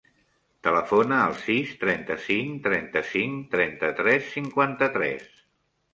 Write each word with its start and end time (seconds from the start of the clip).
Telefona 0.67 1.19
al 1.25 1.35
sis, 1.41 1.75
trenta-cinc, 1.83 2.57
trenta-cinc, 2.69 3.47
trenta-tres, 3.55 4.29
cinquanta-tres. 4.39 5.29